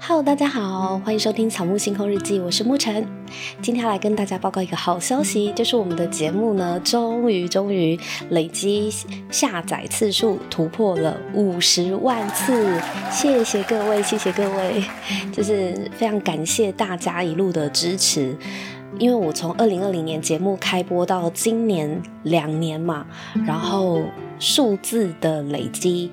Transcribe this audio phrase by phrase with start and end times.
[0.00, 3.06] Hello，大家好，欢迎收听草木星空日记，我是沐晨。
[3.62, 7.98] 今天来跟大家报告一个好消息，就是我们的节目呢，终于终于
[8.30, 8.90] 累积
[9.30, 12.78] 下载次数突破了五十万次，
[13.10, 14.82] 谢谢各位，谢谢各位，
[15.32, 18.36] 就是非常感谢大家一路的支持。
[18.98, 23.06] 因为我从二零二零年节目开播到今年两年嘛，
[23.46, 24.02] 然后
[24.40, 26.10] 数字的累积。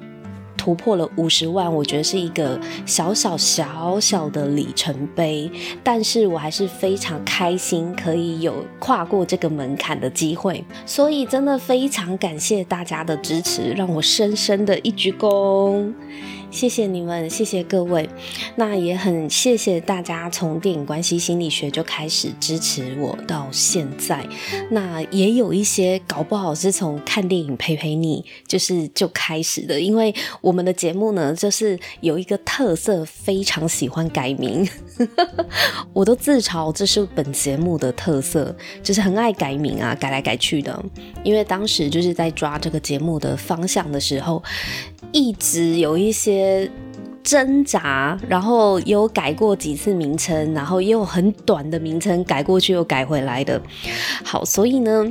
[0.62, 5.50] 突破了五十万，我觉得是一个小小小小的里程碑，
[5.84, 15.92] 但是我还是非常开心可以有跨过这个门槛的机会，所以真的非常感谢大家的支持，让我深深的一鞠躬。
[16.52, 18.08] 谢谢你们，谢谢各位。
[18.58, 24.24] 那也很谢谢大家从电影关系心理学就开始支持我到现在。
[24.70, 29.80] 那也有一些搞不好是从看电影陪陪你，就是就开始的。
[29.80, 34.68] 因为我们的节目呢，就是有一个特色，非常喜欢改名。
[35.94, 40.84] 我都自嘲这是本节目的特色，就是很爱改名啊，改来改去的。
[41.24, 44.44] 因为当时就是在抓这个节目的方向的时候。
[45.12, 46.70] 一直有一些
[47.24, 53.62] 挣扎，然后有改过几次名称，然后也有很短的名称改过去又改回来的。
[54.24, 55.06] 好，所以呢，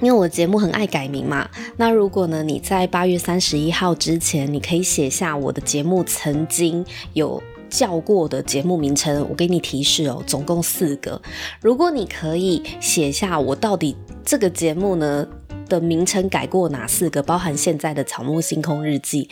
[0.00, 7.40] 因为我的节目很爱改名嘛，那如果呢你在八月三十一号之前，你可以写下我的节目曾经有
[7.70, 11.22] 叫过的节目名称，我给你提示哦，总共四个。
[11.60, 15.26] 如果你可以写下我到底这个节目呢，
[15.72, 17.22] 的名称改过哪四个？
[17.22, 19.26] 包含现在的草木星空日记。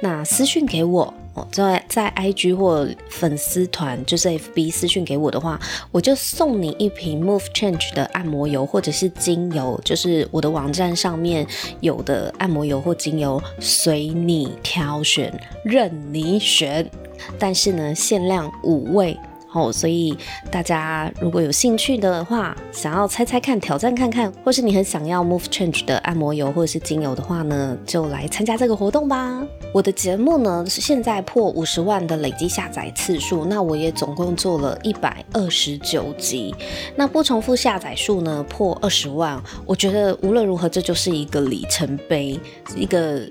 [0.00, 1.14] 那私讯给我，
[1.50, 5.58] 在在 IG 或粉丝团，就是 FB 私讯给我的话，
[5.90, 11.46] 我就送你一瓶 Move Change 的按摩油或者是精油，就是我的网站上面
[11.80, 15.32] 有的按摩油或精油，随你挑选，
[15.64, 16.90] 任你选。
[17.38, 19.16] 但是呢，限量五位。
[19.52, 20.16] 哦，所以
[20.50, 29.42] 大家如果有兴趣的话，想要猜猜看、挑战看看，或是你很想要 Move Change 的按摩油或者是精油的话呢，就来参加这个活动吧。
[29.72, 36.54] 我的节目呢是现在破五十万的累积下载次数，那我也总共做了一百二十九集，
[36.94, 42.38] 那不重复下载数呢破二十万，我觉得无论如何这就是一个里程碑，
[42.76, 43.26] 一个。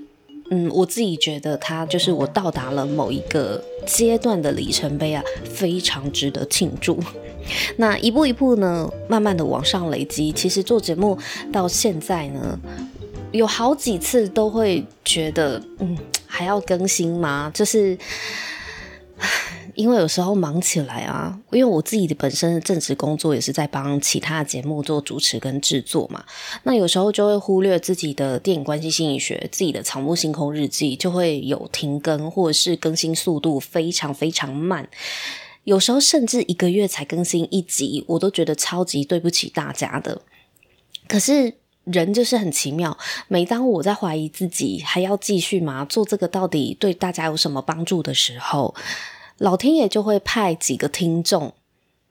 [0.50, 6.98] 嗯，我自己觉得它就是我到达了某一个阶段的里程碑啊，非常值得庆祝。
[7.76, 10.32] 那一步一步呢，慢慢的往上累积。
[10.32, 11.18] 其实做节目
[11.52, 12.58] 到现在呢，
[13.32, 15.96] 有好几次都会觉得，嗯，
[16.26, 17.50] 还要更新吗？
[17.54, 17.96] 就是。
[19.76, 26.24] 因为有时候忙起来啊，因为我自己的本身的正职工作也是在帮其他节目做主持跟制作嘛，
[26.64, 34.88] 那有时候就会忽略自己的电影关系心理学，自己的草木星空日记就会有停更，或者是更新速度非常非常慢，
[35.64, 40.22] 有时候甚至一个月才更新一集，我都觉得超级对不起大家的。
[41.06, 41.54] 可是
[41.84, 42.96] 人就是很奇妙，
[43.28, 45.84] 每当我在怀疑自己还要继续吗？
[45.84, 48.74] 做这个到底对大家有什么帮助的时候，
[49.38, 51.52] 老天爷就会派几个听众，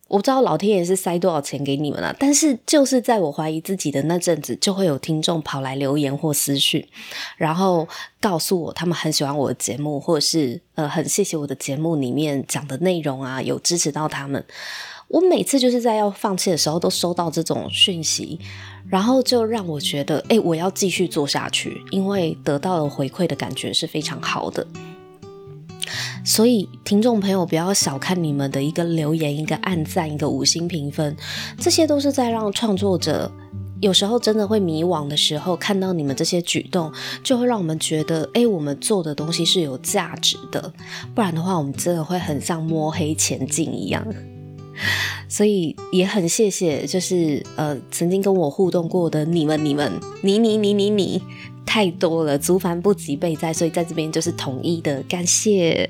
[0.07, 6.87] 我不知道老天爷是塞多少钱给你们了，但是就是在我怀疑自己的那阵子，就会有听众跑来留言或私讯，
[7.37, 7.87] 然后
[8.21, 14.45] 告诉我他们很喜欢我的节目，或者是呃很谢谢我的节目里面讲的内容啊，有支持到他们。
[15.07, 18.39] 我每次就是在要放弃的时候，都收到这种讯息，
[18.87, 24.65] 然后就让我觉得，诶，我要继续做下去，因为得到了回馈的感觉是非常好的。
[26.23, 31.15] 所以，听众朋友不要小看你们的一个留言、一个按赞、一个五星评分，
[31.59, 33.31] 这些都是在让创作者
[33.81, 36.91] 有时候真的会迷惘的时候，看到你们这些举动，
[37.23, 40.73] 就会让我们觉得，诶，我们做的东西是有价值的。
[41.13, 44.05] 不然的话，我们真的会很像摸黑前进一样。
[45.29, 49.91] 所以也很谢谢，就是呃，曾经跟我互动过的你们、你们、
[50.21, 51.21] 你、你、你、你、你，
[51.65, 55.89] 太多了，足繁不及备载，所以在这边就是统一的感谢。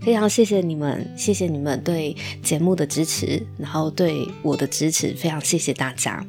[0.00, 6.26] 非常谢谢你们，谢谢你们对节目的支持，然后对我的支持，非常谢谢大家。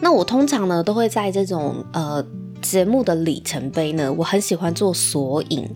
[0.00, 2.24] 那我通常呢都会在这种呃
[2.62, 5.68] 节目的里程碑呢，我很喜欢做索引，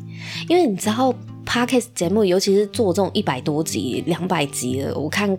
[0.48, 1.12] 因为你知道
[1.44, 5.37] Podcast 节目，尤其是做这种一百多集、两百集的，我看。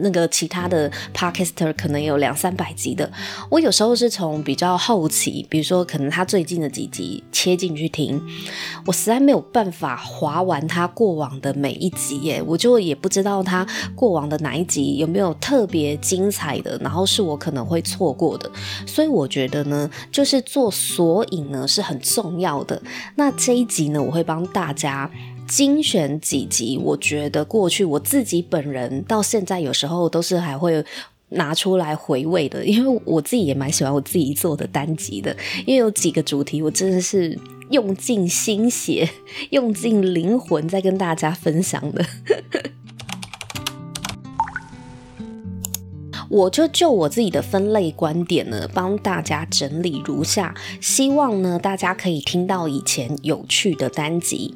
[0.00, 3.10] 那个其他的 podcaster 可能有两三百集的，
[3.50, 8.20] 我有时候是从比较后期，比如说可能他最近的几集切进去听，
[8.86, 18.50] 我实在没有办法划完他过往的每一集耶，我就也不知道他过往的哪一集有没有特别精彩的，然后是我可能会错过的，
[18.86, 22.80] 所以我觉得呢，就是做索引呢是很重要的。
[23.16, 25.10] 那这一集呢，我会帮大家。
[25.48, 30.84] 精选几集，我觉得过去我自己本人到现在有时候都是还会
[31.30, 35.34] 拿出来回味的，因为我自己也蛮喜欢我自己做的单集的，
[35.66, 37.38] 因为有几个主题我真的是
[37.70, 39.08] 用尽心血、
[39.50, 42.04] 用尽灵魂在跟大家分享的。
[46.30, 54.54] 我就就我自己的分类观点呢，帮大家整理如下，希望呢大家可以听到以前有趣的单集。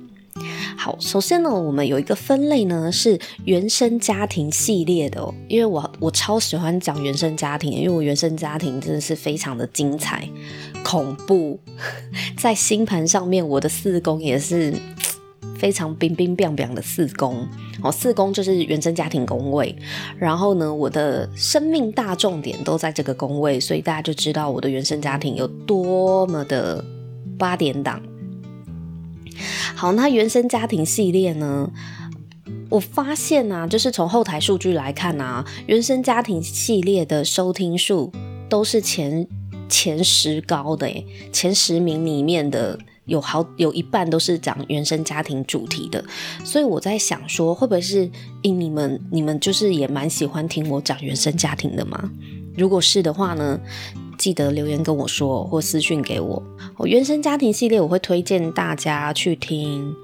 [0.76, 10.28] 好，首先呢，我们有一个分类呢是原生家庭系列的哦，因为我我超喜欢讲原生家庭，因为我原生家庭真的是非常的精彩、
[10.84, 11.58] 恐怖，
[12.38, 14.74] 在星盘上面我的四宫也是。
[15.58, 17.46] 非常冰冰冰冰的四宫
[17.84, 19.72] 哦，四宫就是原生家庭宫位。
[20.18, 26.84] 然后呢，我的生命大重点都在这个宫位，所以大家就知道我的原生家庭有多么的
[27.38, 28.02] 八点档。
[29.74, 31.70] 好，那原生家庭系列呢，
[32.70, 38.12] 我发现啊，就是从后台数据来看啊，原生家庭系列的收听数
[38.48, 39.26] 都是前
[39.68, 42.78] 前十高的诶，前十名里面的。
[43.06, 46.02] 有好有一半都是讲原生家庭主题的，
[46.44, 48.08] 所以我在想说，会不会是
[48.42, 52.08] 因你们你们就是也蛮喜欢听我讲原生家庭的吗？
[52.56, 53.58] 如果是的话呢，
[54.18, 56.42] 记得留言跟我说或私讯给我。
[56.76, 59.94] 我原生家庭系列我会推荐大家去听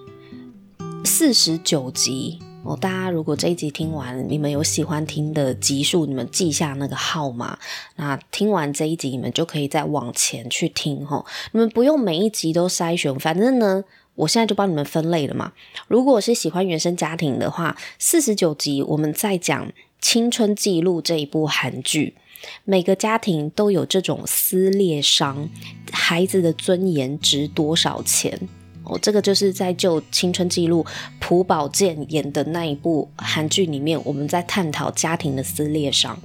[1.04, 2.38] 四十九集。
[2.64, 7.56] 哦，大家如果这一集听完，你们有喜欢听的集数，你们记下那个号码。
[7.96, 11.24] 那听完这一集，你们就可以再往前去听齁。
[11.52, 13.84] 你们不用每一集都筛选，反正呢，
[14.16, 15.52] 我现在就帮你们分类了嘛。
[15.86, 19.68] 如果是喜欢原生家庭的话，四十九集我们在讲
[20.00, 22.16] 《青春记录》这一部韩剧。
[22.64, 25.48] 每个家庭都有这种撕裂伤，
[25.92, 28.48] 孩子的尊严值多少钱？
[28.88, 30.84] 哦，这个就是在就青春记录
[31.20, 36.18] 朴宝剑演的那一部韩剧里面，我们在探讨家庭的撕裂伤。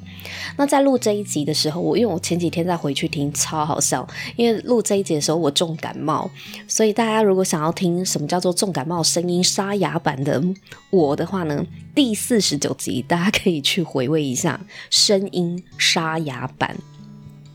[0.57, 4.07] 那在录这一集的时候，我因为我前几天再回去听，超好笑。
[4.37, 6.31] 因为录这一集的时候我重感冒，
[6.65, 10.41] 所以大家如果想要听什么叫做重感冒声音沙哑版的
[10.89, 14.59] 我的话呢，第四十九集大家可以去回味一下
[14.89, 16.77] 声音沙哑版。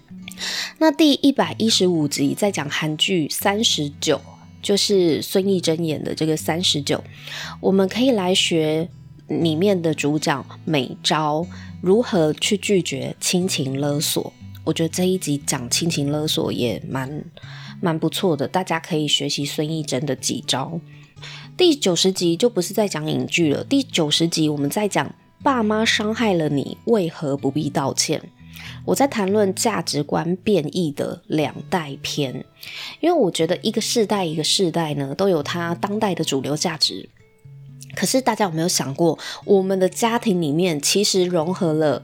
[0.78, 4.20] 那第一百一十五集在讲韩剧三十九。
[4.62, 7.02] 就是孙艺珍演的这个三十九，
[7.60, 8.88] 我们可以来学
[9.28, 11.46] 里面的主角美昭
[11.80, 14.32] 如何去拒绝亲情勒索。
[14.64, 17.24] 我觉得这一集讲亲情勒索也蛮
[17.80, 20.80] 蛮不错的，大家可以学习孙艺珍的几招。
[21.56, 28.20] 第九十集就不是在讲影剧了，第九十集我们在讲爸妈伤害了你，为何不必道歉？
[28.88, 32.32] 我在谈论价值观变异的两代篇，
[33.00, 37.06] 因为我觉得一个世代一个世代呢，都有它当代的主流价值。
[37.94, 42.02] 可是大家有没有想过，我们的家庭里面其实融合了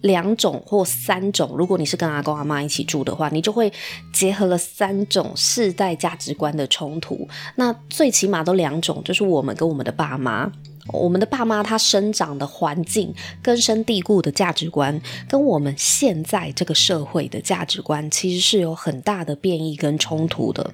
[0.00, 1.54] 两种或三种？
[1.56, 3.72] 如果你是跟阿公阿妈一起住的话，你就会
[4.12, 7.28] 结合了三种世代价值观的冲突。
[7.54, 10.50] 那最起码都两种，就是我们跟我们的爸妈。
[10.88, 20.72] 我们的爸妈他生长的环境、根深蒂固的价值观，跟我们现在这个社会的价值观，其实是有很大的变异跟冲突的。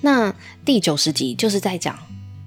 [0.00, 0.34] 那
[0.64, 1.98] 第九十集就是在讲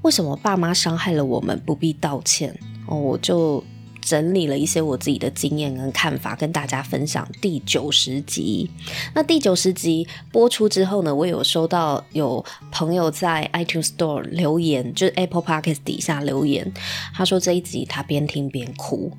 [0.02, 3.64] 为什么爸妈伤害了我们不必道歉哦，我就。
[4.06, 7.28] 整理了一些我自己的经验跟看法，跟大家分享。
[7.42, 8.70] 第九十集，
[9.16, 16.72] 那第九十集播出之后呢，我有收到有朋友在 iTunes Store 留言，就是 Apple Podcast 底下留言，
[17.16, 19.12] 他说这一集他边听边哭，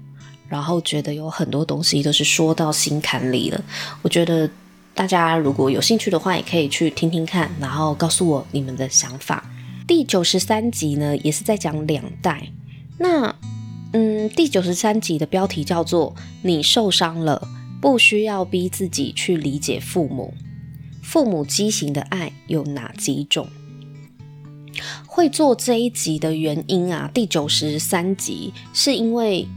[0.49, 3.61] 然后觉得有很多东西都是说到心坎里了。
[4.03, 4.49] 我觉得
[4.95, 9.45] 大家如果有兴趣的话，也可以去听听看，然后告诉我你们的想法。
[9.89, 12.53] 第九十三集呢，也是在讲两代，
[12.99, 13.35] 那。
[13.93, 17.49] 嗯，第九十三集的标题叫做“你受伤了，
[17.81, 20.35] 不需要逼自己去理解父母。
[21.03, 23.49] 父母畸形的爱有哪几种？”
[25.07, 29.49] 会做这一集的原因啊，第九十三集是因为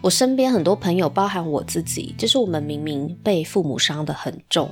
[0.00, 4.70] 我身边很多朋友，包含我自己，就是我们明明被父母伤得很重。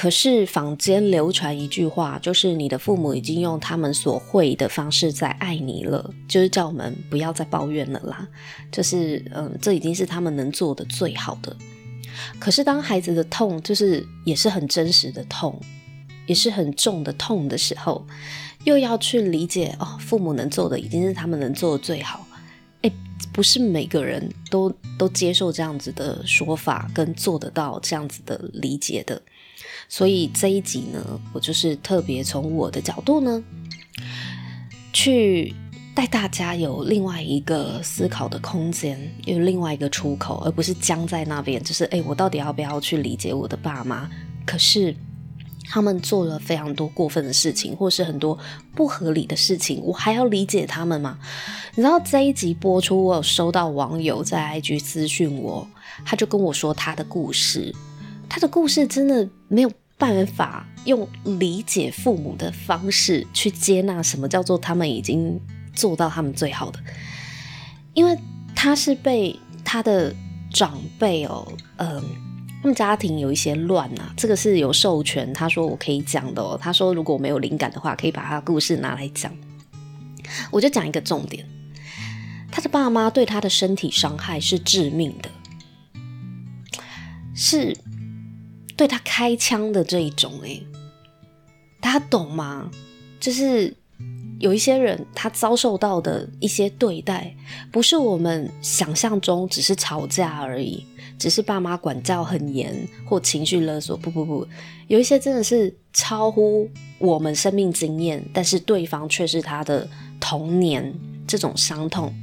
[0.00, 8.28] 可是坊间流传一句话，就是你的父母已经用他们所会的方式在爱你了，就是叫我们不要再抱怨了啦。
[8.70, 11.56] 就是嗯，这已经是他们能做的最好的。
[12.38, 15.60] 可是当孩子的痛，就是也是很真实的痛，
[16.28, 18.06] 也是很重的痛的时候，
[18.62, 22.24] 又要去理解哦，父母能做的已经是他们能做的最好。
[22.82, 22.92] 诶，
[23.32, 29.20] 不是每个人都都接受这样子的说法，跟做得到这样子的理解的。
[29.88, 33.42] 所以这一集呢，我就是特别从我的角度呢，
[34.92, 35.54] 去
[35.94, 41.62] 带大家有另外一个思考的空间，有另外一个出口，而不是僵在那边。
[41.64, 44.08] 就是，哎，我到底要不要去理解我的爸妈？
[44.44, 44.94] 可是
[45.70, 48.38] 他们做了非常多过分的事情，或是很多
[48.74, 51.18] 不合理的事情，我还要理解他们吗？
[51.74, 55.66] 你知道这一集播出，我有收到网友在 IG 私讯我，
[56.04, 57.74] 他就跟我说他的故事。
[58.28, 65.40] 他的故事真的没有办法用理解父母的方式去接纳什么叫做他们已经
[65.74, 66.78] 做到他们最好的，
[67.94, 68.16] 因为
[68.54, 70.14] 他是被他的
[70.52, 71.46] 长辈哦，
[71.78, 72.00] 嗯，
[72.62, 79.32] 他们家庭有一些乱啊，这个是有授权，他说我可以讲的哦，他说如果我没有灵感的话，可以把他故事拿来讲，
[80.52, 81.44] 我就讲一个重点，
[82.52, 85.30] 他的爸妈对他的身体伤害是致命的，
[87.34, 87.76] 是。
[88.78, 90.64] 对他开枪的这一种，诶，
[91.80, 92.70] 大家懂吗？
[93.18, 93.74] 就是
[94.38, 97.34] 有一些人他遭受到的一些对待，
[97.72, 100.86] 不是我们想象中只是吵架而已，
[101.18, 102.72] 只是爸妈管教很严
[103.04, 103.96] 或情绪勒索。
[103.96, 104.46] 不不不，
[104.86, 106.70] 有一些真的是超乎
[107.00, 109.88] 我们生命经验，但是对方却是他的
[110.20, 110.94] 童年
[111.26, 112.14] 这种伤痛。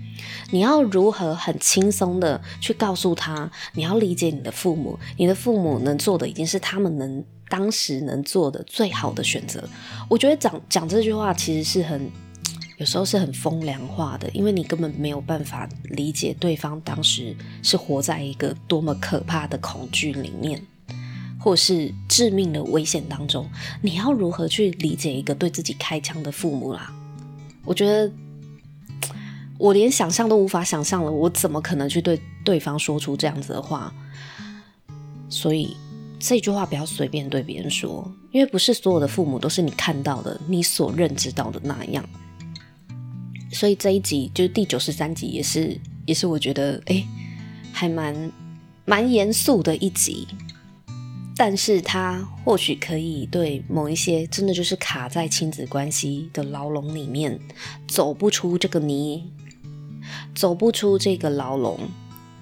[0.52, 9.68] 你要如何很轻松的去告诉他，你要理解你的父母，你的父母能做的已经是他们能当时能做的最好的选择。
[10.08, 12.10] 我觉得讲讲这句话其实是很，
[12.78, 20.62] 有时候是很风凉话的，因为你根本没有办法理解对方当时是活在一个多么可怕的恐惧里面，
[21.40, 23.50] 或是致命的危险当中。
[23.82, 26.94] 你要如何去理解一个对自己开枪的父母啦？
[27.66, 28.12] 我觉得。
[29.58, 33.94] 我连想象都无法想象了，我怎么可能去对对方说出这样子的话？
[35.30, 35.76] 所以
[36.20, 42.04] 这句话不要随便对别人说，因为不是所有的父母都是你看到的、你所认知到的那样。
[43.52, 47.06] 所以这一集就是第九十三集，也是也是我觉得哎，
[47.72, 48.32] 还蛮
[48.84, 50.28] 蛮严肃的一集，
[51.38, 57.40] 但是它或许可以对某一些真的就是卡在亲子关系的牢笼里面
[57.88, 59.32] 走不出这个泥。
[60.36, 61.80] 走不出这个牢笼，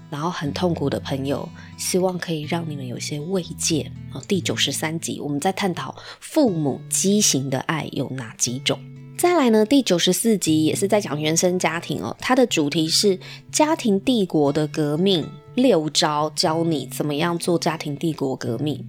[0.09, 1.47] 然后很痛苦的朋友，
[1.77, 3.89] 希望可以让你们有些慰藉。
[4.27, 8.79] 第九十三集，我们在探讨父母畸形的爱有哪几种。
[9.17, 13.17] 再来呢，第九十四集也是在讲原生家庭哦，它的主题是
[13.51, 18.83] 家庭帝国的革命六招，教你怎么样做家庭帝国革命。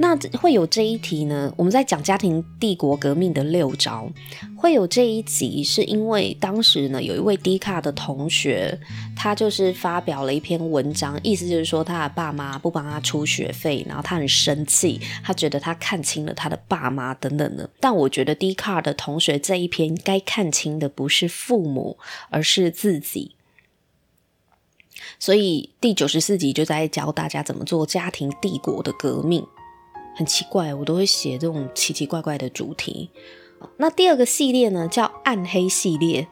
[0.00, 1.52] 那会有这一题呢？
[1.56, 4.08] 我们在讲家庭帝国革命的六招，
[4.56, 8.78] 会有这一集，是因为当时呢，有一位 D 卡的同学，
[9.16, 17.68] 他就是发表了一篇文章，意思就是说他的爸妈不帮他出学费，然后他很生气，他觉得他看清了他的爸妈等等的。
[17.80, 21.98] 但我觉得 D 卡的同学这一篇该看清的不是父母，
[22.30, 23.34] 而是自己。
[25.18, 29.44] 所以第九十四集就在教大家怎么做家庭帝国的革命。
[30.18, 33.08] 很奇怪，我都会写这种奇奇怪怪的主题。
[33.76, 36.26] 那第二个系列呢，叫暗黑系列。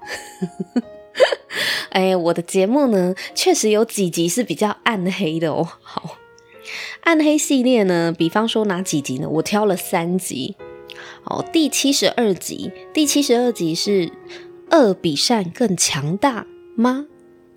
[1.91, 5.69] 哎，我的节目呢，确实有几集是比较暗黑的哦。
[5.83, 6.17] 好，
[7.03, 9.29] 暗黑系列呢，比方说哪几集呢？
[9.29, 10.57] 我挑了三集。
[11.23, 14.11] 哦，第七十二集，第七十二集是
[14.73, 17.07] 恶比善更强大吗？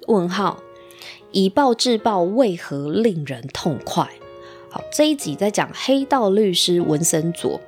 [0.05, 0.59] 问号，
[1.31, 4.07] 以暴制暴为何令人痛快？
[4.71, 7.59] 好，这一集在讲黑道律师文森佐，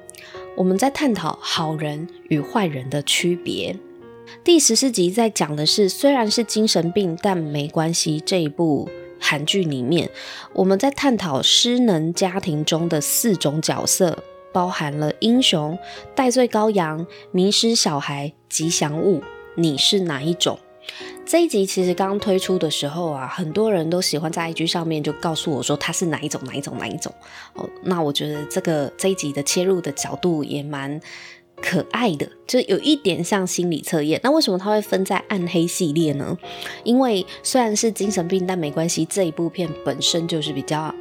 [0.56, 3.76] 我们在探讨好人与坏人的区别。
[4.44, 8.22] 第十四集在讲的是虽然是精神病，但没关系。
[8.24, 8.88] 这一部
[9.20, 10.12] 韩剧里面，
[10.54, 15.76] 我们在探讨失能家庭中的四种角色，包含了英雄、
[16.14, 19.24] 代罪羔羊、迷失小孩、吉祥物。
[19.56, 20.60] 你是哪一种？
[21.26, 27.14] 这一集其实刚推出的时候啊，很多人都喜欢在 IG 上面就告诉我说它是哪一种哪一种哪一种
[27.54, 27.70] 哦。
[27.84, 31.00] 那我觉得这个这一集的切入的角度也蛮
[31.62, 34.20] 可爱的，就有一点像心理测验。
[34.24, 36.36] 那为什么它会分在暗黑系列呢？
[36.84, 40.94] 因为虽然是精神病，但没关系，这一部片本身就是比较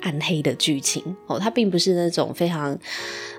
[0.00, 2.78] 暗黑的剧情哦，它并不是那种非常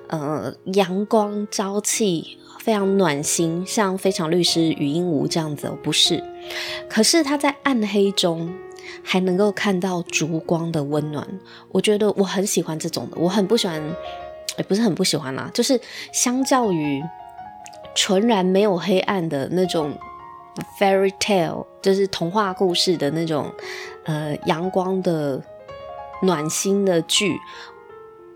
[0.07, 2.38] 呃阳光朝气。
[2.63, 6.23] 非常暖心，像《非常律师禹英禑》这样子，不是。
[6.87, 8.53] 可是他在暗黑中
[9.03, 11.27] 还能够看到烛光的温暖，
[11.71, 13.17] 我觉得我很喜欢这种的。
[13.17, 13.81] 我很不喜欢，
[14.59, 15.79] 也不是很不喜欢啦，就是
[16.13, 17.01] 相较于
[17.95, 19.91] 纯然没有黑暗的那种
[20.79, 23.51] fairy tale，就是童话故事的那种
[24.03, 25.41] 呃阳光的
[26.21, 27.35] 暖心的剧。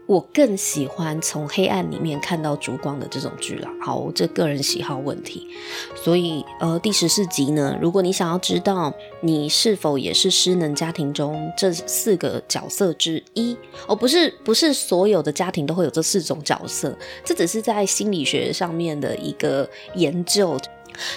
[0.08, 3.70] 我更喜欢从黑暗里面看到烛光的这种剧啦。
[3.82, 5.48] 好，这个人喜好问题。
[5.96, 13.58] 所以，呃，第十四集呢，如果你想要知道你是否也是失能家庭中这四个角色之一，
[13.88, 20.58] 哦，不是，不是所有的家庭都会有这四种角色，这只是在心理学上面的一个研究。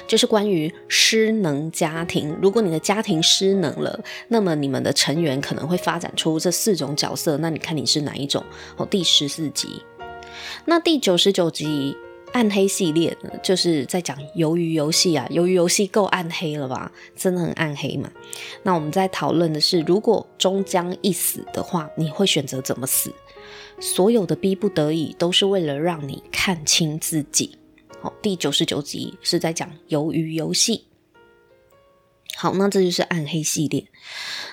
[0.06, 7.36] 就是关于失能家庭，如果你的家庭失能了，那么你们的成员可能会发展出这四种角色。
[7.38, 8.44] 那你看你是哪一种？
[8.76, 9.82] 哦，第十四集，
[10.64, 11.96] 那第九十九集
[12.32, 15.26] 暗黑系列呢，就是在讲鱿鱼游戏啊。
[15.30, 16.92] 鱿鱼游戏够暗黑了吧？
[17.16, 18.10] 真的很暗黑嘛。
[18.62, 23.12] 那我们在讨论的是，如果终将一死的话，你会选择怎么死？
[23.80, 27.56] 所有的逼不得已都是为了让你看清自己。
[28.00, 30.84] 好，第九十九集是在讲鱿鱼游戏。
[32.36, 33.86] 好，那这就是暗黑系列。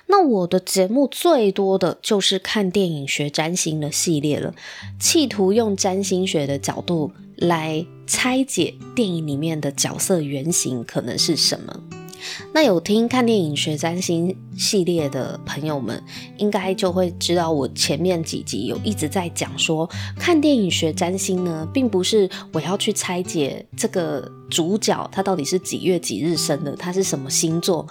[0.07, 4.55] 那我的节目最多的就是看电影学占星的系列了，
[4.99, 11.83] 企图用占星学的角度来拆解电影里面的角色原型可能是什么。
[12.53, 16.01] 那有听看电影学占星系列的朋友们，
[16.37, 27.85] 应该就会知道我前面几集有一直在讲说，看电影学占星呢，并不是我要去拆解这个主角他到底是几月几日生的，他是什么星座。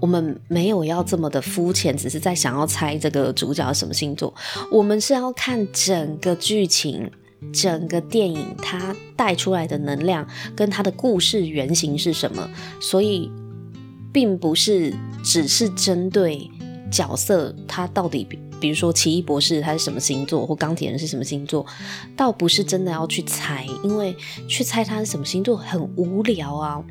[0.00, 4.32] 我们没有要这么的肤浅，只是在想要猜这个主角什么星座。
[4.70, 7.10] 我们是要看整个剧情、
[7.52, 12.48] 整个电影它带出来的能量跟它的故事原型是什么，
[12.80, 13.30] 所以。
[14.16, 16.50] 并不是只是针对
[16.90, 18.26] 角色，他到底，
[18.58, 21.66] 比如说奇异博士他是什么星座，或钢铁人是什么星座，
[22.16, 24.16] 倒不是真的要去猜，因为
[24.48, 26.82] 去猜他是什么星座很无聊啊。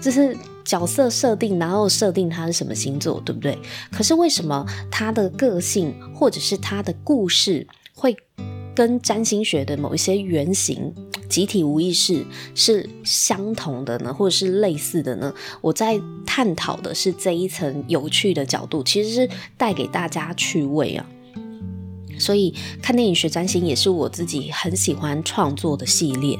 [0.00, 0.34] 就是
[0.64, 3.58] 角色设定，然后设定他是什么星座，对不对？
[3.92, 8.16] 可是为什么他的个性或者是他的故事会
[8.74, 10.92] 跟占星学的某一些原型？
[11.28, 15.32] 集体无意识是相同的呢，或者是类似的呢？
[15.60, 21.06] 我在探讨的是这一层有趣的角度，其实是带给大家趣味啊。
[22.20, 26.38] 所以看电影学占星也是我自己很喜欢创作的系列。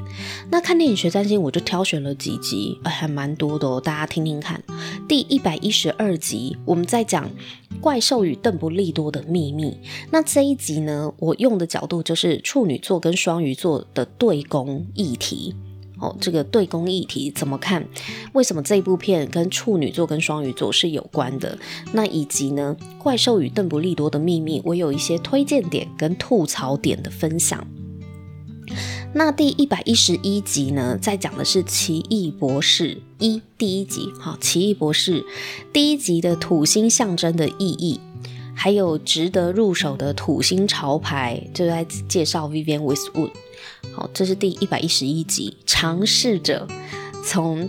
[0.51, 4.62] 那看电影学占星，我就挑选了几集，哎，还蛮多的哦，大家听听看。
[5.09, 7.29] 第一百一十二集，我们在讲
[7.81, 9.77] 怪兽与邓布利多的秘密。
[10.11, 15.55] 那这一集呢，我用的角度就是处女座跟双鱼座的对攻议题。
[16.01, 17.87] 哦，这个对公议题怎么看？
[18.33, 21.59] 为什么这部片跟处女座跟双鱼座是有关的？
[21.93, 27.67] 那以及呢，怪兽与邓布利多的秘密，我有一些推荐点跟吐槽点的分享。
[29.13, 35.25] 那第一百一十一集呢，在讲的是奇异博士一第一集，好，奇异博士
[35.73, 37.99] 第一集的土星象征的意义，
[38.55, 43.33] 还有值得入手的土星潮牌，就在介绍 Vivian Westwood。
[43.92, 46.66] 好，这是第一百一十一集，尝试着
[47.25, 47.68] 从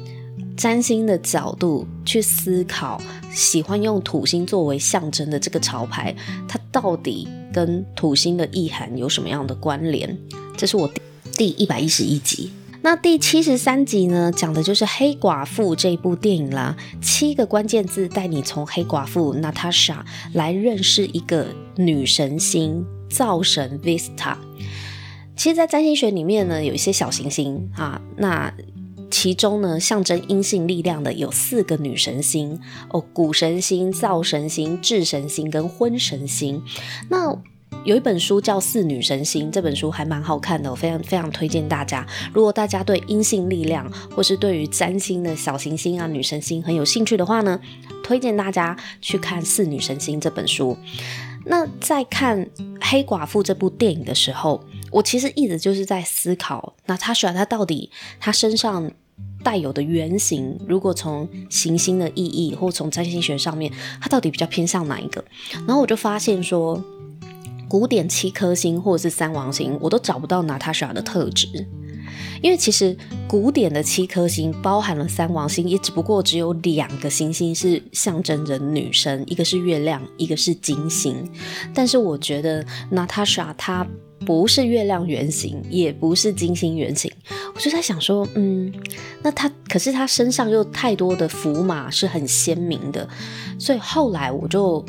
[0.55, 3.01] 占星的角度去思考，
[3.31, 6.15] 喜欢用土星作为象征的这个潮牌，
[6.47, 10.17] 它到底跟土星的意涵有什么样的关联？
[10.55, 10.89] 这是我
[11.37, 12.51] 第一百一十一集。
[12.83, 16.75] 那第七十三集呢，讲的就是《黑寡妇》这部电影啦。
[16.99, 24.35] 七个关键字带你从黑寡妇娜塔莎来认识一个女神星灶神 Vista。
[25.41, 28.53] 其实，在占星学里面呢，有一些小行星啊，那
[29.09, 32.59] 其中呢，象征阴性力量的有四个女神星
[32.91, 36.61] 哦，谷神星、灶神星、智神星跟婚神星。
[37.09, 37.35] 那
[37.83, 42.05] 有一本书叫《四女神星》，这本书还蛮好看的，我非常非常推荐大家。
[42.31, 47.59] 如果大家对阴性力量或是对于占星的小行星啊、女神星很有兴趣的话呢，
[48.03, 50.77] 推荐大家去看《四女神星》这本书。
[51.43, 52.45] 那在看
[52.79, 58.91] 《黑寡妇》这部电影的时候，我其实一直就是在思考，那他选他到底他身上
[59.43, 65.23] 带有的原型，如果从行星的意义或从占星学上面，他到底比较偏向哪一个？
[65.65, 66.83] 然后我就发现说，
[67.67, 71.47] 古典七颗星或者是三王星，我都找不到娜塔莎的特质。
[72.41, 81.29] 因为其实古典的七颗星包含了三王星，也只不过只有两个星星是象征着女神，一个是月亮，一个是金星。
[81.73, 83.87] 但是我觉得娜塔莎她
[84.25, 87.11] 不是月亮原型，也不是金星原型。
[87.53, 88.73] 我就在想说，嗯，
[89.21, 93.07] 那她可是她身上又太多的符码是很鲜明的，
[93.59, 94.85] 所以后来我就。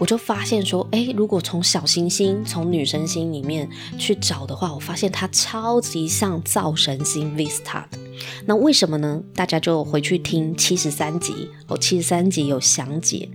[0.00, 7.98] 我就发现说，诶，如果从小行星、从女神星里面去找的话，我发现它超级像灶神星 Vesta 的。
[8.46, 9.20] 那为什么呢？
[9.34, 13.28] 大家就回去听七十三集，哦，七十三集有详解。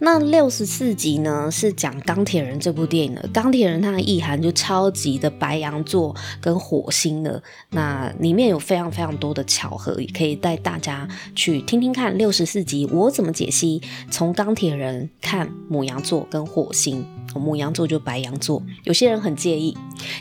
[0.00, 3.28] 那六十四集呢，是讲钢铁人这部电影的。
[3.32, 13.80] 钢铁人他的意涵就超级的白羊座跟火星的，那里面有非常非常多的巧合，也可以带大家去听听看六十四集我怎么解析，
[14.10, 19.76] 从钢铁人看母羊座跟火星，母羊座就白羊座，有些人很介意，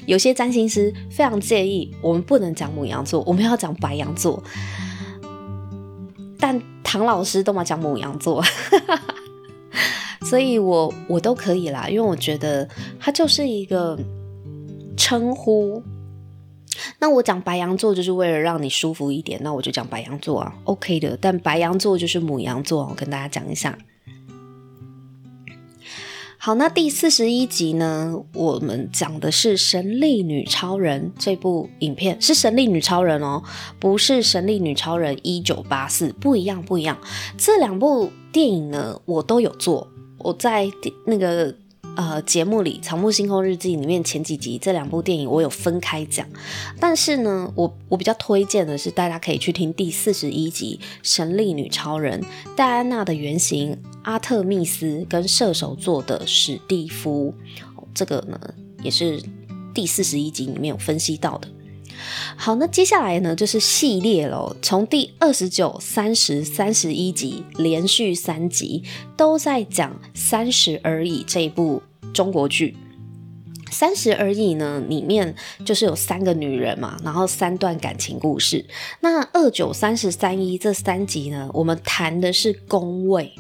[0.06, 4.42] 有些占星师非常介意，我们不能讲母羊座，我们要讲白羊座，
[6.40, 8.44] 但唐老师都嘛讲母羊座。
[10.34, 12.68] 所以我我都可以啦，因为我觉得
[13.00, 13.96] 它就是一个
[14.98, 15.84] 称呼。
[16.98, 21.16] 那我讲白羊座就是为了让你舒服一点，那我就讲白羊座啊，OK 的。
[21.22, 23.78] 但白羊座就是母羊座，我跟大家讲一下。
[26.40, 33.44] 好，那第四十一集呢，我们讲的是《神力女超人》这部影片，是《神力女超人》哦，
[33.80, 36.98] 不是《神力女超人一九八四》，不一样，不一样。
[37.38, 39.88] 这两部电影呢，我都有做。
[40.24, 40.72] 我在
[41.06, 41.54] 那个
[41.98, 46.26] 呃节目里《草木星空日记》里面前几集这两部电影我有分开讲，
[46.80, 52.22] 但是呢，我我比较推荐的是大家可以去听第四十一集《神力女超人》，
[52.56, 57.34] 戴安娜的原型阿特密斯跟射手座的史蒂夫，
[57.94, 58.40] 这个呢
[58.82, 59.22] 也是
[59.74, 61.50] 第四十一集里面有分析到的。
[62.36, 68.84] 好，那接下来呢就是系列喽，从第二十九、三十、三十一集连续三集
[69.16, 71.82] 都在讲《三十而已》这一部
[72.14, 72.76] 中国剧。
[73.76, 75.34] 《三十而已》呢里面
[75.66, 78.66] 就是有三个女人嘛，然后三段感情故事。
[79.00, 83.34] 那二九、三十、三一这三集呢，我们谈的是宫位，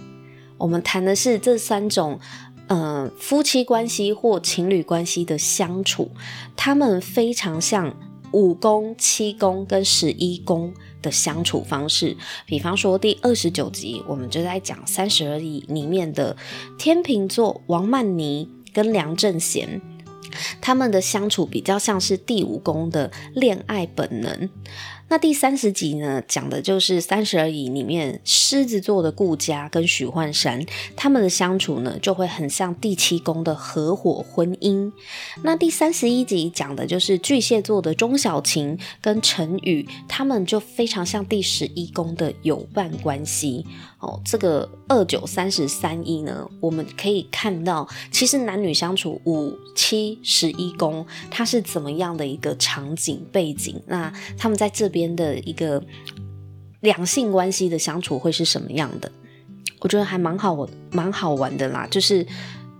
[0.57, 2.19] 我们谈的是这三种
[2.67, 6.09] 呃夫妻关系或情侣关系的相处，
[6.55, 7.95] 他们非常像。
[8.33, 16.35] 五宫、七宫跟十一宫的相处方式，比方说第二十九集，我们就在讲《三十而已》里面的
[16.77, 19.79] 天秤座王曼妮跟梁正贤，
[20.59, 24.49] 他们的相处比较像是第五宫的恋爱本能。
[25.09, 34.91] 那第三十集呢，讲的就是《三十而已》里面狮子座的顾佳跟许幻山他们的相处呢，就会很像第七宫的合伙婚姻。
[35.43, 43.65] 那第三十一集讲的就是巨蟹座的钟小琴跟陈宇，他们就非常像第十一宫的友伴关系。
[43.99, 53.81] 哦，这个二九三十三一呢，我们可以看到，其实男女相处五七十一宫，它是怎么样的一个场景背景？
[53.87, 55.83] 那他们在这边的一个
[56.81, 59.11] 两性关系的相处会是什么样的？
[59.79, 61.85] 我觉得还蛮好，蛮好玩的啦。
[61.91, 62.25] 就是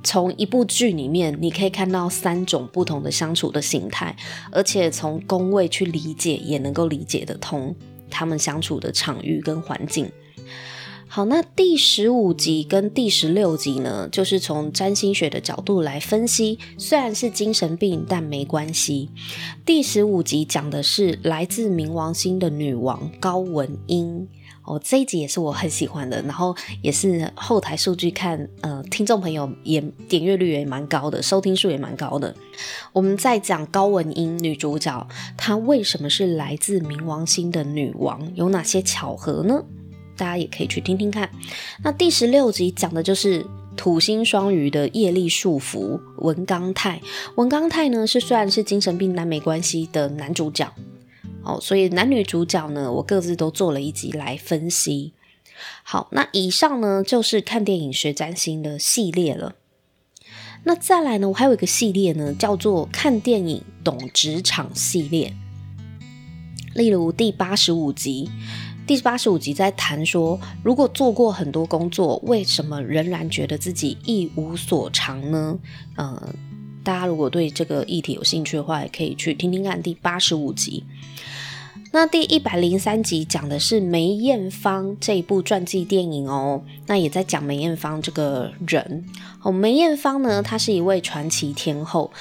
[0.03, 4.15] 从一部剧里面，你可以看到三种不同的相处的形态，
[4.51, 7.75] 而且从宫位去理解，也能够理解得通
[8.09, 10.09] 他们相处的场域跟环境。
[11.15, 19.11] 好，那第十五集跟第十六集呢，就是从占星学的角度来分析，虽然是精神病，但没关系。
[19.63, 24.27] 第十五集讲的是来自冥王星的女王高文英
[24.63, 32.35] 哦，这一集也是我很喜欢的，然后也是后台数据看，呃，听众朋友也点阅率也蛮高的，收听数也蛮高的。
[32.91, 39.63] 我们在讲高文英女主角，她为什么是来自冥王星的女王，有哪些巧合呢？
[40.15, 41.29] 大家也可以去听听看。
[41.83, 43.45] 那第十六集讲的就是
[43.75, 47.01] 土星双鱼的业力束缚文刚泰。
[47.35, 50.71] 文刚泰呢是虽然是精神病男没关系的男主角
[51.43, 55.13] 哦，所以男女主角呢我各自都做了一集来分析。
[55.83, 59.55] 好，那以上呢就是看电影学占星的系列了。
[60.65, 65.33] 那再来呢，我还有一个系列呢，叫做看电影懂职场系列。
[66.73, 68.29] 例如第八十五集。
[68.85, 75.57] 第八十五集在谈说，如果做过很多工作，为什么仍然觉得自己一无所长呢？
[75.97, 76.35] 嗯、
[76.83, 80.83] 大家如果对这个议题有兴趣的话，也可以去听听看第八十五集。
[81.93, 89.05] 那第一百零三集讲的是梅艳芳这一部传记电影哦，那也在讲梅艳芳这个人
[89.41, 89.51] 哦。
[89.51, 92.11] 梅艳芳呢，她是一位传奇天后。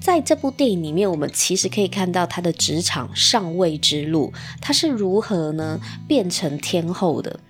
[0.00, 7.40] 在这部电影里面，我们其实可以看到她的职场上位之路，她是如何呢变成天后的？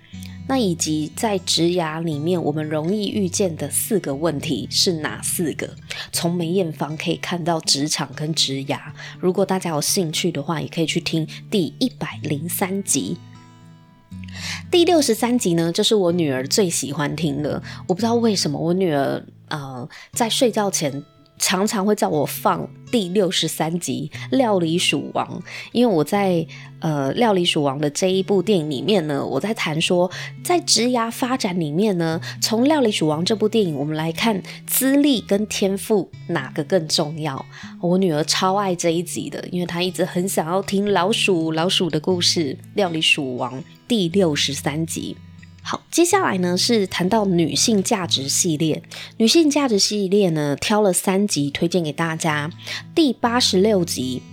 [0.47, 5.69] 那以及在职涯里面，我们容易遇见的四个问题是哪四个？
[6.11, 8.79] 从梅艳芳可以看到职场跟职涯。
[9.19, 13.15] 如果大家有兴趣的话，也可以去听第一百零三集。
[14.71, 17.61] 第六十三集呢，就是我女儿最喜欢听的。
[17.87, 21.03] 我不知道为什么，我女儿呃在睡觉前。
[21.39, 25.25] 常常会叫我放第六十三集《料理鼠王》，
[25.71, 26.45] 因为我在
[26.79, 30.11] 呃《料理鼠王》的这一部电影里面呢，我在谈说，
[30.43, 37.43] 在职涯发展里面呢，从《料理鼠王》这部电影，我们来看资历跟天赋哪个更重要。
[37.79, 45.15] 我女儿超爱这一集的，因为她一直很想要听老鼠老鼠的故事，《料理鼠王》第六十三集。
[45.69, 48.81] 好，接下来呢是谈到女性价值系列。
[49.17, 52.49] 女性价值系列呢，挑了三集推荐给大家。
[52.95, 54.23] 第八十六集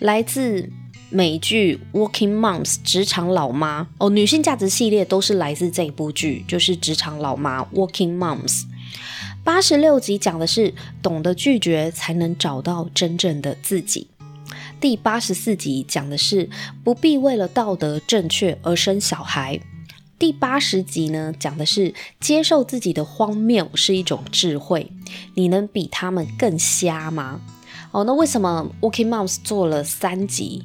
[0.00, 0.70] 来自
[1.10, 4.08] 美剧《Working Moms》职场老妈哦。
[4.08, 8.62] 女性价值系列都是来自这部剧，就是职场老妈《Working Moms》。
[9.44, 10.72] 八十六集讲的是
[11.02, 14.06] 懂得拒绝才能找到真正的自己。
[14.80, 16.48] 第八十四集讲的是
[16.82, 19.60] 不必为了道德正确而生小孩。
[20.18, 24.90] 第八十集呢，讲的是接受自己的荒谬是一种智慧。
[25.34, 27.40] 你能比他们更瞎吗？
[27.90, 30.64] 哦，那为什么 Working Moms 做了三集？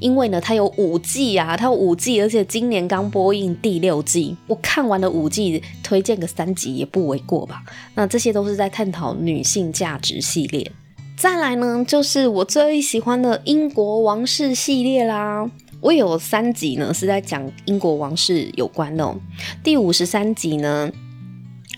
[0.00, 4.36] 因为呢，它有五季啊，它有五季，而且今年刚播映第六季。
[4.48, 7.62] 我看完了五季，推荐个三集也不为过吧？
[7.94, 10.70] 那这些都是在探讨女性价值系列。
[11.16, 15.48] 再来呢，就是我最喜欢的英国王室系列啦。
[15.80, 19.18] 我有三集呢，是在讲英国王室有关的哦。
[19.64, 20.92] 第五十三集呢，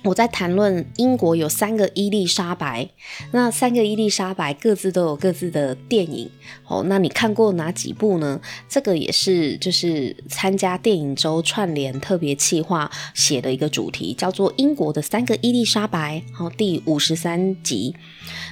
[0.02, 2.88] 我在谈论英国有三个伊丽莎白，
[3.30, 6.28] 那三个伊丽莎白各自都有各自的电影
[6.66, 6.82] 哦。
[6.88, 8.40] 那你看过哪几部呢？
[8.68, 16.20] 这个也是就是参加电影周串联特别企划写的一个主题，叫做《英国的三个伊丽莎白》。
[16.34, 17.94] 好，第五十三集。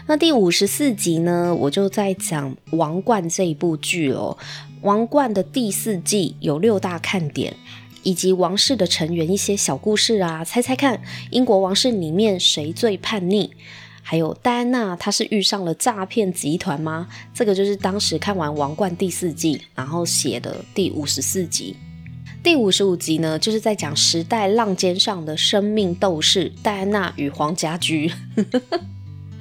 [0.06, 4.38] 那第五十四集呢，我就在讲《王冠》这一部剧哦。
[4.82, 7.54] 王冠的第四季有六大看点，
[8.02, 13.50] 以及王室的成员一些小故事啊，猜猜看，英国王室里面谁最叛逆？
[14.02, 17.08] 还有戴安娜，她是遇上了诈骗集团吗？
[17.34, 21.76] 这个就是当时看完王冠第四季，然后写的第五十四集。
[22.42, 28.10] 第五十五集呢，就是在讲时代浪尖上的生命斗士戴安娜与黄家駒。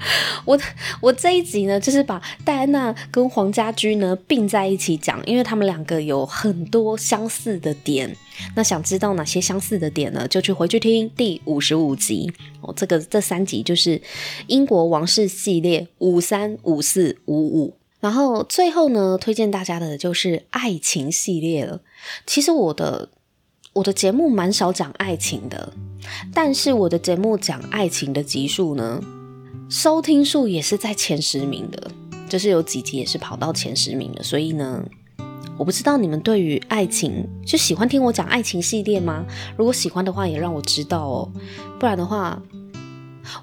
[0.46, 0.60] 我
[1.02, 8.16] 我这一集呢，就是把戴安娜跟黄家驹呢并在一起讲，因为他们两个有很多相似的点。
[8.56, 10.28] 那想知道哪些相似的点呢？
[10.28, 12.32] 就去回去听第五十五集
[12.62, 12.74] 哦。
[12.76, 14.02] 这个这三集就是
[14.48, 17.76] 英国王室系列五三五四五五。
[18.00, 21.82] 然后最后呢，推荐大家的就是爱情系列了。
[22.26, 23.10] 其实我的
[23.74, 25.74] 我的节目蛮少讲爱情的，
[26.34, 29.04] 但是我的节目讲爱情的集数呢，
[29.69, 31.91] 收听数也是在前十名的，
[32.27, 34.84] 就是有几集也是跑到前十名的，所以呢，
[35.60, 39.23] 我不知道你们对于爱情就喜欢听我讲爱情系列吗？
[39.55, 41.32] 如果喜欢的话，也让我知道哦，
[41.79, 42.41] 不然的话，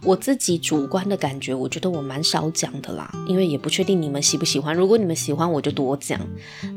[0.02, 4.74] 我自己主观的感觉，我觉得我蛮少讲的啦，因为也不确定你们喜不喜欢。
[4.74, 6.20] 如果你们喜欢，我就多讲。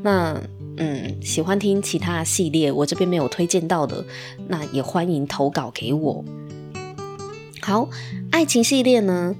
[0.03, 0.39] 那
[0.77, 4.05] 嗯，喜欢听其他系列，我这边没有推荐到的，
[4.47, 6.23] 那也欢迎投稿给我。
[7.69, 7.87] 好，
[8.31, 9.35] 爱情系列呢，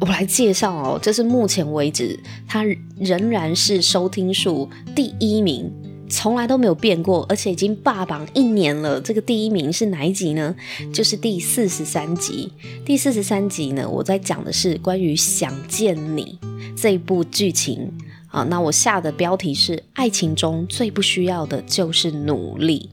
[0.00, 1.00] 我来介绍哦。
[1.00, 2.62] 这是目前为止，它
[2.98, 5.72] 仍然是收听数第一名，
[6.06, 9.00] 从来都没有变过，而且已经霸榜一年了。
[9.00, 10.54] 这个第一名是哪一集呢？
[10.92, 12.52] 就是第四十三集。
[12.84, 16.38] 第四十三集呢，我在讲的是关于想见你
[16.76, 17.90] 这一部剧情
[18.28, 18.42] 啊。
[18.42, 22.90] 那我下的标题是：爱情中最不需要的就是努力。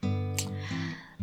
[0.00, 0.06] 不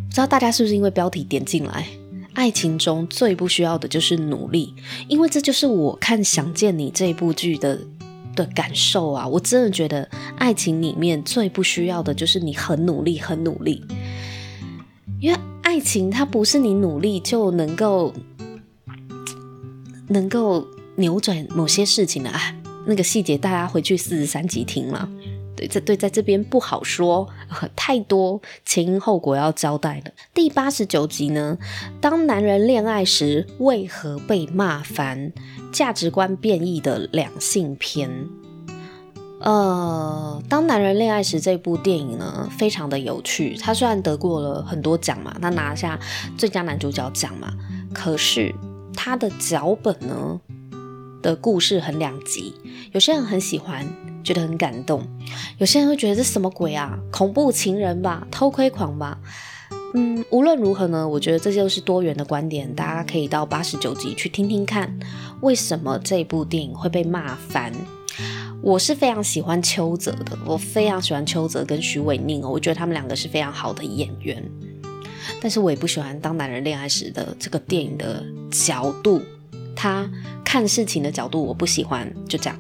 [0.10, 1.88] 知道大家是不是因为标题点进来？
[2.36, 4.76] 爱情中最不需要的就是努力，
[5.08, 7.80] 因为这就是我看《想见你》这部剧的
[8.36, 9.26] 的感受啊！
[9.26, 13.84] 我真的觉得爱情里面最不需要的就是你很努力，很努力，
[15.19, 18.13] 因为爱情它不是你努力就能够
[20.10, 20.67] 能够
[20.98, 22.56] 扭转某些事情的啊！
[22.86, 25.10] 那个细节大家回去四十三集听了。
[25.56, 27.28] 对，在对在这边不好说，
[27.76, 30.12] 太多前因后果要交代了。
[30.34, 31.58] 第八十九集呢，
[32.02, 35.32] 当男人恋爱时为何被骂烦？
[35.72, 38.28] 价值观变异的两性篇。
[39.41, 43.56] 呃，当男人恋爱时这部电影呢，非常的有趣。
[43.58, 46.00] 他虽然得过了很多奖嘛，他拿下
[46.38, 47.54] 最佳男主角奖嘛，
[47.94, 48.56] 可是
[48.94, 50.39] 他的脚本呢
[51.22, 52.54] 的故事很两极，
[52.94, 53.86] 有些人很喜欢。
[54.26, 55.02] 觉得很感动，
[55.60, 56.98] 有些人会觉得这什么鬼啊？
[57.12, 59.18] 恐怖情人吧，偷窥狂吧。
[59.94, 64.94] 嗯，无论如何呢，我觉得这就是多元的观点，大家可以到八十九集去听听看，
[65.42, 67.72] 为什么这部电影会被骂翻。
[68.62, 74.44] 我是非常喜欢邱泽的，我非常喜欢邱泽跟许玮甯哦，我觉得他们两个是非常好的演员。
[75.40, 79.22] 但是我也不喜欢当男人恋爱时的这个电影的角度
[79.76, 80.10] 他
[80.44, 82.60] 看事情的角度我不喜欢，就这样。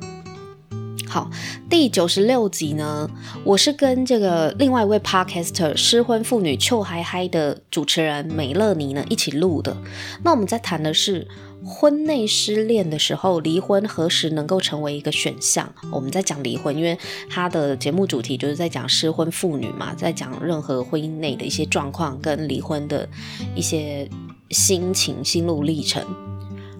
[1.15, 1.29] 好，
[1.69, 3.09] 第九十六集呢，
[3.45, 9.77] 我是跟这个另外一位 podcaster 失婚妇女臭嗨嗨的主持人美乐妮呢一起录的。
[10.25, 11.25] 那我们在谈的是
[11.63, 15.73] 婚内失恋的时候，离婚何时能够成为一个选项？
[15.89, 16.99] 我们在讲离婚，因为
[17.29, 23.07] 他的节目主题就是在讲失婚妇女嘛，在讲任何婚姻内的一些状况跟离婚的
[23.55, 24.05] 一些
[24.49, 26.05] 心情、心路历程。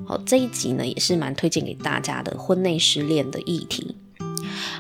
[0.06, 3.96] 好，这一集呢也是蛮推荐给大家的婚内失恋的议题。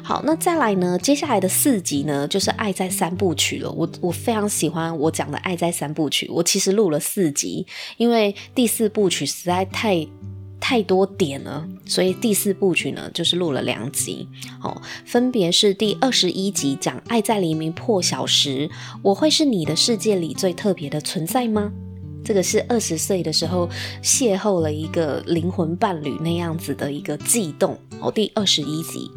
[0.03, 0.97] 好，那再来呢？
[0.99, 3.71] 接下来的四集呢，就是《爱在三部曲》了。
[3.71, 7.65] 我我非常喜欢我讲的《爱在三部曲》，我其实录了四集，
[7.97, 10.07] 因为第四部曲实在太
[10.59, 14.27] 太多点了，所以第四部曲呢，就是录了两集。
[14.61, 18.67] 哦，分别是第二十一集讲《爱在黎明破晓时》，
[19.01, 21.71] 我会是你的世界里最特别的存在吗？
[22.25, 23.69] 这个是二十岁的时候
[24.01, 28.11] 邂逅了一个灵魂伴侣那样子的一个悸动哦。
[28.11, 29.11] 第二十一集，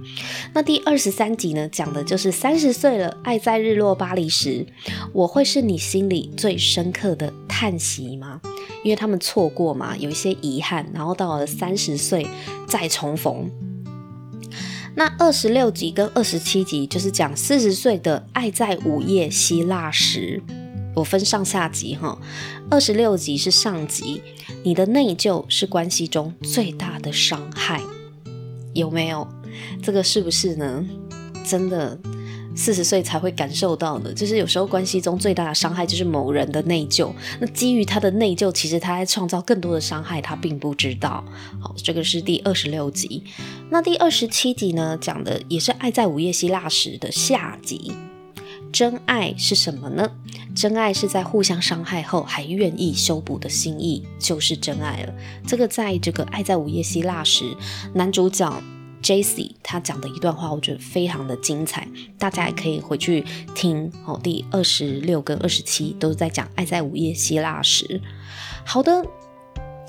[0.53, 4.67] 那第二十三集呢，讲的就是三十岁了，爱在日落巴黎时，
[5.15, 8.41] 我会是你心里最深刻的叹息吗？
[8.85, 12.29] 因为他们错过嘛，有一些遗憾，然后到了三十岁
[12.69, 13.51] 再重逢。
[14.95, 20.43] 那二十六集跟二十七集就是讲四十岁的爱在午夜希腊时。
[20.99, 22.19] 我分上下集哈，
[22.69, 24.21] 二十六集是上集，
[24.65, 27.81] 你的内疚是关系中最大的伤害，
[28.75, 29.27] 有没有？
[29.81, 30.85] 这个是不是呢？
[31.45, 31.97] 真的，
[32.57, 37.13] 四十岁才会感受到的，就是有时候关系中最大的伤害就是某人的内疚。
[37.41, 41.25] 那基于他的内疚，其实他在创造更多的伤害，他并不知道。
[41.61, 43.23] 好，这个是第二十六集。
[43.71, 47.93] 那第二十七集呢，讲的也是爱在午夜希腊时的下集。
[48.73, 50.11] 真爱是什么呢？
[50.55, 55.15] 真爱是在互相伤害后还愿意修补的心意，就是真爱了。
[55.47, 57.45] 这个在这个《爱在午夜希腊时》，
[57.95, 58.63] 男主角
[59.03, 64.19] Jesse 他讲的一段话，我觉得非常的精彩，大家也可以回去听哦。
[64.23, 67.85] 第二十六跟二十七都是在讲《爱在午夜希腊时》。
[68.65, 69.05] 好的。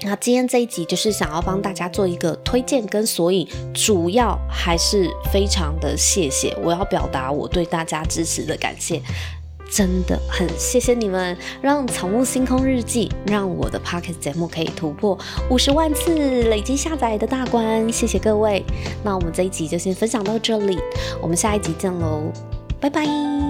[0.03, 9.01] 那今天这一集就是想要帮大家做一个推荐跟索引，主要还是非常的谢谢，我要表达我对大家支持的感谢，
[9.69, 15.17] 真的很谢谢你们，让草木星空日记，让我的 Podcast 节目可以突破
[15.49, 18.63] 五十万次累积下载的大关，谢谢各位。
[19.03, 20.79] 那我们这一集就先分享到这里，
[21.21, 22.31] 我们下一集见喽，
[22.79, 23.48] 拜拜。